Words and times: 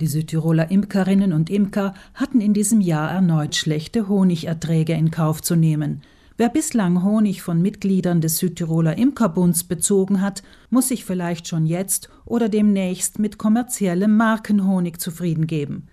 Die 0.00 0.06
Südtiroler 0.06 0.70
Imkerinnen 0.70 1.34
und 1.34 1.50
Imker 1.50 1.92
hatten 2.14 2.40
in 2.40 2.54
diesem 2.54 2.80
Jahr 2.80 3.10
erneut 3.10 3.54
schlechte 3.54 4.08
Honigerträge 4.08 4.94
in 4.94 5.10
Kauf 5.10 5.42
zu 5.42 5.56
nehmen. 5.56 6.00
Wer 6.38 6.48
bislang 6.48 7.04
Honig 7.04 7.42
von 7.42 7.60
Mitgliedern 7.60 8.22
des 8.22 8.38
Südtiroler 8.38 8.96
Imkerbunds 8.96 9.64
bezogen 9.64 10.22
hat, 10.22 10.42
muss 10.70 10.88
sich 10.88 11.04
vielleicht 11.04 11.48
schon 11.48 11.66
jetzt 11.66 12.08
oder 12.24 12.48
demnächst 12.48 13.18
mit 13.18 13.36
kommerziellem 13.36 14.16
Markenhonig 14.16 14.98
zufrieden 15.00 15.46
geben. 15.46 15.88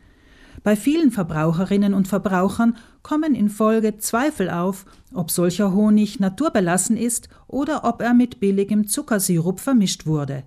Bei 0.64 0.78
vielen 0.78 1.12
Verbraucherinnen 1.12 1.94
und 1.94 2.08
Verbrauchern 2.08 2.78
kommen 3.04 3.36
in 3.36 3.50
Folge 3.50 3.98
Zweifel 3.98 4.50
auf, 4.50 4.86
ob 5.14 5.32
solcher 5.32 5.74
Honig 5.74 6.22
naturbelassen 6.22 6.96
ist 6.96 7.28
oder 7.48 7.84
ob 7.84 8.02
er 8.02 8.14
mit 8.14 8.40
billigem 8.40 8.88
Zuckersirup 8.88 9.60
vermischt 9.60 10.06
wurde. 10.06 10.44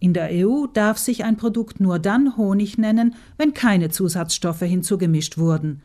In 0.00 0.12
der 0.12 0.30
EU 0.32 0.66
darf 0.66 0.98
sich 0.98 1.24
ein 1.24 1.36
Produkt 1.36 1.80
nur 1.80 1.98
dann 1.98 2.36
Honig 2.36 2.78
nennen, 2.78 3.14
wenn 3.36 3.54
keine 3.54 3.90
Zusatzstoffe 3.90 4.60
hinzugemischt 4.60 5.38
wurden. 5.38 5.82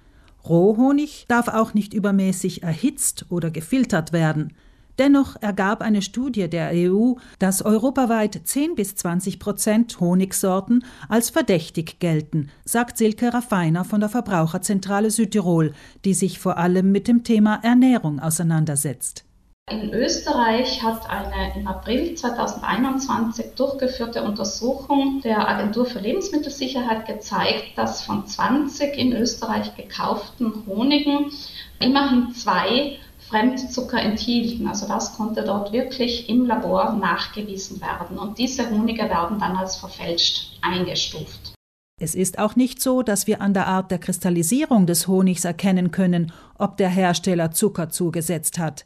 Rohhonig 0.48 1.26
darf 1.28 1.48
auch 1.48 1.74
nicht 1.74 1.94
übermäßig 1.94 2.64
erhitzt 2.64 3.26
oder 3.30 3.50
gefiltert 3.50 4.14
werden. 4.14 4.54
Dennoch 5.00 5.42
ergab 5.42 5.82
eine 5.82 6.04
Studie 6.04 6.48
der 6.48 6.70
EU, 6.74 7.14
dass 7.40 7.64
europaweit 7.64 8.40
10 8.44 8.76
bis 8.76 8.96
20 8.96 9.40
Prozent 9.40 10.00
Honigsorten 10.00 10.86
als 11.10 11.32
verdächtig 11.32 11.98
gelten, 12.00 12.50
sagt 12.64 13.00
Silke 13.00 13.34
Raffiner 13.34 13.86
von 13.86 14.02
der 14.02 14.10
Verbraucherzentrale 14.10 15.10
Südtirol, 15.10 15.74
die 16.06 16.14
sich 16.14 16.38
vor 16.38 16.58
allem 16.58 16.92
mit 16.92 17.08
dem 17.08 17.24
Thema 17.24 17.60
Ernährung 17.64 18.20
auseinandersetzt. 18.20 19.26
In 19.72 19.94
Österreich 19.94 20.84
hat 20.84 21.10
eine 21.10 21.56
im 21.56 21.68
April 21.68 22.16
2021 22.16 23.56
durchgeführte 23.56 24.22
Untersuchung 24.22 25.22
der 25.22 25.48
Agentur 25.48 25.86
für 25.86 26.00
Lebensmittelsicherheit 26.00 27.06
gezeigt, 27.08 27.78
dass 27.78 28.02
von 28.04 28.28
20 28.28 28.98
in 28.98 29.14
Österreich 29.14 29.74
gekauften 29.76 30.66
Honigen 30.68 31.32
immerhin 31.80 32.34
zwei 32.34 32.98
Fremdzucker 33.30 34.02
enthielten. 34.02 34.68
Also 34.68 34.86
das 34.86 35.16
konnte 35.16 35.44
dort 35.44 35.72
wirklich 35.72 36.28
im 36.28 36.46
Labor 36.46 36.94
nachgewiesen 36.94 37.80
werden. 37.80 38.20
Und 38.20 38.38
diese 38.38 38.70
Honige 38.70 39.04
werden 39.04 39.40
dann 39.40 39.56
als 39.56 39.78
verfälscht 39.78 40.60
eingestuft. 40.62 41.54
Es 42.02 42.16
ist 42.16 42.38
auch 42.38 42.58
nicht 42.58 42.82
so, 42.82 43.02
dass 43.02 43.28
wir 43.28 43.40
an 43.40 43.54
der 43.54 43.68
Art 43.68 43.92
der 43.92 44.00
Kristallisierung 44.00 44.88
des 44.88 45.08
Honigs 45.08 45.46
erkennen 45.46 45.92
können, 45.92 46.34
ob 46.58 46.76
der 46.76 46.90
Hersteller 46.90 47.52
Zucker 47.52 47.90
zugesetzt 47.90 48.60
hat. 48.60 48.86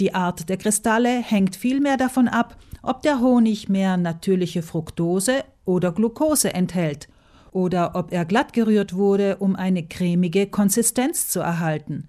Die 0.00 0.14
Art 0.14 0.48
der 0.48 0.56
Kristalle 0.56 1.20
hängt 1.20 1.56
vielmehr 1.56 1.96
davon 1.96 2.28
ab, 2.28 2.56
ob 2.82 3.02
der 3.02 3.20
Honig 3.20 3.68
mehr 3.68 3.96
natürliche 3.96 4.62
Fructose 4.62 5.44
oder 5.64 5.92
Glucose 5.92 6.52
enthält 6.52 7.08
oder 7.52 7.94
ob 7.94 8.12
er 8.12 8.24
glatt 8.24 8.52
gerührt 8.52 8.94
wurde, 8.94 9.36
um 9.36 9.56
eine 9.56 9.86
cremige 9.86 10.46
Konsistenz 10.46 11.28
zu 11.28 11.40
erhalten. 11.40 12.08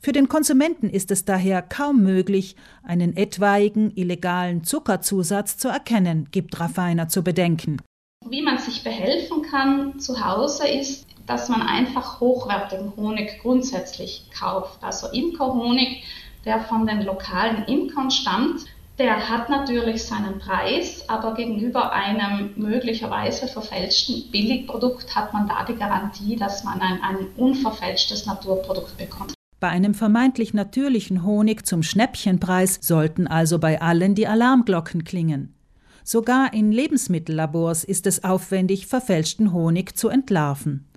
Für 0.00 0.12
den 0.12 0.28
Konsumenten 0.28 0.88
ist 0.88 1.10
es 1.10 1.24
daher 1.24 1.60
kaum 1.60 2.02
möglich, 2.02 2.56
einen 2.84 3.16
etwaigen 3.16 3.92
illegalen 3.96 4.64
Zuckerzusatz 4.64 5.58
zu 5.58 5.68
erkennen, 5.68 6.28
gibt 6.30 6.58
Raffiner 6.58 7.08
zu 7.08 7.22
bedenken. 7.22 7.78
Wie 8.28 8.42
man 8.42 8.58
sich 8.58 8.84
behelfen 8.84 9.42
kann 9.42 9.98
zu 9.98 10.24
Hause 10.24 10.68
ist, 10.68 11.06
dass 11.26 11.48
man 11.48 11.62
einfach 11.62 12.20
hochwertigen 12.20 12.94
Honig 12.96 13.40
grundsätzlich 13.42 14.30
kauft. 14.36 14.82
Also 14.82 15.08
Imkerhonig 15.08 16.04
der 16.48 16.60
von 16.60 16.86
den 16.86 17.02
lokalen 17.02 17.64
Imkern 17.66 18.10
stammt, 18.10 18.64
der 18.98 19.28
hat 19.28 19.50
natürlich 19.50 20.04
seinen 20.04 20.38
Preis, 20.38 21.04
aber 21.06 21.34
gegenüber 21.34 21.92
einem 21.92 22.54
möglicherweise 22.56 23.46
verfälschten 23.46 24.30
Billigprodukt 24.32 25.14
hat 25.14 25.34
man 25.34 25.46
da 25.46 25.66
die 25.66 25.76
Garantie, 25.76 26.36
dass 26.36 26.64
man 26.64 26.80
ein, 26.80 27.00
ein 27.02 27.26
unverfälschtes 27.36 28.24
Naturprodukt 28.24 28.96
bekommt. 28.96 29.34
Bei 29.60 29.68
einem 29.68 29.92
vermeintlich 29.92 30.54
natürlichen 30.54 31.22
Honig 31.22 31.66
zum 31.66 31.82
Schnäppchenpreis 31.82 32.78
sollten 32.80 33.26
also 33.26 33.58
bei 33.58 33.82
allen 33.82 34.14
die 34.14 34.26
Alarmglocken 34.26 35.04
klingen. 35.04 35.54
Sogar 36.02 36.54
in 36.54 36.72
Lebensmittellabors 36.72 37.84
ist 37.84 38.06
es 38.06 38.24
aufwendig, 38.24 38.86
verfälschten 38.86 39.52
Honig 39.52 39.98
zu 39.98 40.08
entlarven. 40.08 40.87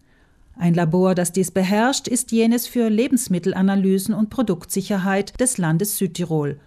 Ein 0.58 0.74
Labor, 0.74 1.16
das 1.16 1.32
dies 1.32 1.52
beherrscht, 1.52 2.08
ist 2.08 2.32
jenes 2.32 2.68
für 2.68 2.90
Lebensmittelanalysen 2.90 4.14
und 4.14 4.30
Produktsicherheit 4.30 5.40
des 5.40 5.58
Landes 5.58 5.98
Südtirol. 5.98 6.60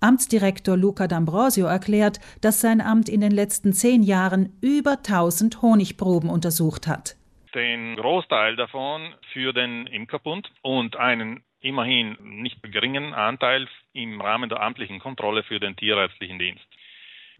Amtsdirektor 0.00 0.76
Luca 0.76 1.04
D'Ambrosio 1.04 1.66
erklärt, 1.66 2.20
dass 2.40 2.60
sein 2.60 2.80
Amt 2.80 3.08
in 3.08 3.20
den 3.20 3.32
letzten 3.32 3.72
zehn 3.72 4.02
Jahren 4.02 4.58
über 4.62 4.98
1000 4.98 5.60
Honigproben 5.62 6.30
untersucht 6.30 6.86
hat. 6.86 7.16
Den 7.54 7.96
Großteil 7.96 8.56
davon 8.56 9.14
für 9.32 9.52
den 9.52 9.86
Imkerbund 9.88 10.50
und 10.62 10.96
einen 10.96 11.42
immerhin 11.60 12.16
nicht 12.22 12.62
geringen 12.62 13.12
Anteil 13.12 13.68
im 13.92 14.20
Rahmen 14.20 14.48
der 14.48 14.62
amtlichen 14.62 15.00
Kontrolle 15.00 15.42
für 15.42 15.60
den 15.60 15.76
Tierärztlichen 15.76 16.38
Dienst. 16.38 16.64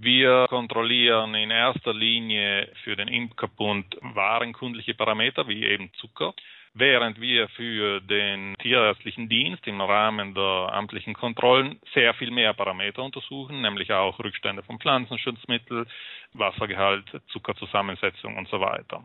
Wir 0.02 0.46
kontrollieren 0.48 1.34
in 1.34 1.50
erster 1.50 1.92
Linie 1.92 2.72
für 2.84 2.96
den 2.96 3.08
Imkerbund 3.08 3.98
warenkundliche 4.00 4.94
Parameter 4.94 5.46
wie 5.46 5.62
eben 5.66 5.92
Zucker, 5.92 6.32
während 6.72 7.20
wir 7.20 7.48
für 7.48 8.00
den 8.00 8.54
tierärztlichen 8.62 9.28
Dienst 9.28 9.66
im 9.66 9.78
Rahmen 9.82 10.32
der 10.32 10.70
amtlichen 10.72 11.12
Kontrollen 11.12 11.80
sehr 11.92 12.14
viel 12.14 12.30
mehr 12.30 12.54
Parameter 12.54 13.02
untersuchen, 13.02 13.60
nämlich 13.60 13.92
auch 13.92 14.18
Rückstände 14.18 14.62
von 14.62 14.80
Pflanzenschutzmitteln, 14.80 15.84
Wassergehalt, 16.32 17.04
Zuckerzusammensetzung 17.28 18.38
und 18.38 18.48
so 18.48 18.58
weiter. 18.58 19.04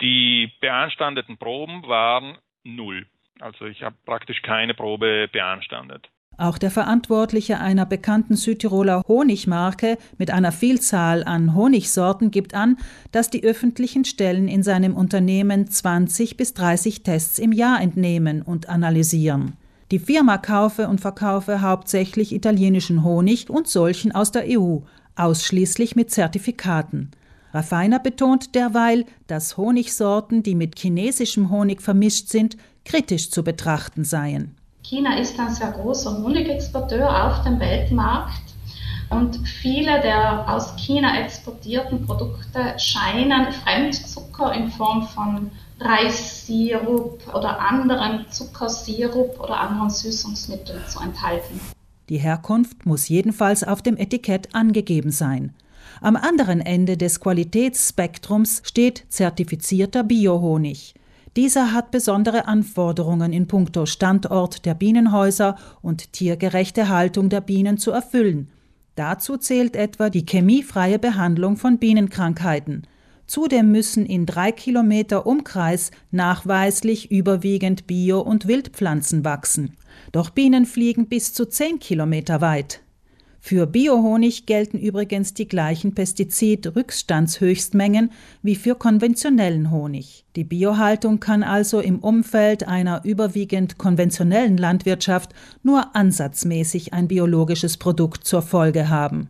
Die 0.00 0.50
beanstandeten 0.60 1.36
Proben 1.36 1.86
waren 1.86 2.38
null. 2.64 3.04
Also 3.38 3.66
ich 3.66 3.82
habe 3.82 3.96
praktisch 4.06 4.40
keine 4.40 4.72
Probe 4.72 5.28
beanstandet. 5.30 6.08
Auch 6.38 6.58
der 6.58 6.70
Verantwortliche 6.70 7.58
einer 7.58 7.86
bekannten 7.86 8.36
Südtiroler 8.36 9.02
Honigmarke 9.06 9.98
mit 10.18 10.30
einer 10.30 10.50
Vielzahl 10.50 11.24
an 11.24 11.54
Honigsorten 11.54 12.30
gibt 12.30 12.54
an, 12.54 12.78
dass 13.12 13.30
die 13.30 13.44
öffentlichen 13.44 14.04
Stellen 14.04 14.48
in 14.48 14.62
seinem 14.62 14.96
Unternehmen 14.96 15.68
20 15.68 16.36
bis 16.36 16.54
30 16.54 17.02
Tests 17.02 17.38
im 17.38 17.52
Jahr 17.52 17.80
entnehmen 17.80 18.42
und 18.42 18.68
analysieren. 18.68 19.52
Die 19.90 19.98
Firma 19.98 20.38
kaufe 20.38 20.88
und 20.88 21.02
verkaufe 21.02 21.60
hauptsächlich 21.60 22.34
italienischen 22.34 23.04
Honig 23.04 23.50
und 23.50 23.68
solchen 23.68 24.12
aus 24.12 24.32
der 24.32 24.44
EU, 24.48 24.78
ausschließlich 25.16 25.96
mit 25.96 26.10
Zertifikaten. 26.10 27.10
Raffiner 27.52 27.98
betont 27.98 28.54
derweil, 28.54 29.04
dass 29.26 29.58
Honigsorten, 29.58 30.42
die 30.42 30.54
mit 30.54 30.78
chinesischem 30.78 31.50
Honig 31.50 31.82
vermischt 31.82 32.28
sind, 32.28 32.56
kritisch 32.86 33.30
zu 33.30 33.44
betrachten 33.44 34.04
seien. 34.04 34.56
China 34.82 35.18
ist 35.18 35.38
ein 35.38 35.54
sehr 35.54 35.70
großer 35.70 36.22
Honigexporteur 36.22 37.26
auf 37.26 37.44
dem 37.44 37.60
Weltmarkt 37.60 38.42
und 39.10 39.36
viele 39.46 40.00
der 40.00 40.48
aus 40.48 40.74
China 40.76 41.20
exportierten 41.20 42.04
Produkte 42.04 42.74
scheinen 42.78 43.52
Fremdzucker 43.52 44.52
in 44.54 44.70
Form 44.70 45.06
von 45.06 45.50
Reissirup 45.80 47.20
oder 47.34 47.60
anderen 47.60 48.26
Zuckersirup 48.30 49.38
oder 49.40 49.60
anderen 49.60 49.90
Süßungsmitteln 49.90 50.82
zu 50.88 51.00
enthalten. 51.00 51.60
Die 52.08 52.18
Herkunft 52.18 52.84
muss 52.84 53.08
jedenfalls 53.08 53.64
auf 53.64 53.82
dem 53.82 53.96
Etikett 53.96 54.54
angegeben 54.54 55.10
sein. 55.10 55.54
Am 56.00 56.16
anderen 56.16 56.60
Ende 56.60 56.96
des 56.96 57.20
Qualitätsspektrums 57.20 58.62
steht 58.64 59.04
zertifizierter 59.08 60.02
Biohonig. 60.02 60.94
Dieser 61.36 61.72
hat 61.72 61.90
besondere 61.90 62.46
Anforderungen 62.46 63.32
in 63.32 63.46
puncto 63.46 63.86
Standort 63.86 64.66
der 64.66 64.74
Bienenhäuser 64.74 65.56
und 65.80 66.12
tiergerechte 66.12 66.90
Haltung 66.90 67.30
der 67.30 67.40
Bienen 67.40 67.78
zu 67.78 67.90
erfüllen. 67.90 68.50
Dazu 68.96 69.38
zählt 69.38 69.74
etwa 69.74 70.10
die 70.10 70.26
chemiefreie 70.28 70.98
Behandlung 70.98 71.56
von 71.56 71.78
Bienenkrankheiten. 71.78 72.86
Zudem 73.26 73.72
müssen 73.72 74.04
in 74.04 74.26
drei 74.26 74.52
Kilometer 74.52 75.24
Umkreis 75.24 75.90
nachweislich 76.10 77.10
überwiegend 77.10 77.86
Bio- 77.86 78.20
und 78.20 78.46
Wildpflanzen 78.46 79.24
wachsen. 79.24 79.78
Doch 80.12 80.28
Bienen 80.28 80.66
fliegen 80.66 81.06
bis 81.06 81.32
zu 81.32 81.46
zehn 81.46 81.78
Kilometer 81.78 82.42
weit. 82.42 82.82
Für 83.44 83.66
Biohonig 83.66 84.46
gelten 84.46 84.78
übrigens 84.78 85.34
die 85.34 85.48
gleichen 85.48 85.96
Pestizid-Rückstandshöchstmengen 85.96 88.12
wie 88.40 88.54
für 88.54 88.76
konventionellen 88.76 89.72
Honig. 89.72 90.24
Die 90.36 90.44
Biohaltung 90.44 91.18
kann 91.18 91.42
also 91.42 91.80
im 91.80 91.98
Umfeld 91.98 92.68
einer 92.68 93.04
überwiegend 93.04 93.78
konventionellen 93.78 94.56
Landwirtschaft 94.56 95.34
nur 95.64 95.96
ansatzmäßig 95.96 96.92
ein 96.92 97.08
biologisches 97.08 97.78
Produkt 97.78 98.24
zur 98.24 98.42
Folge 98.42 98.88
haben 98.88 99.28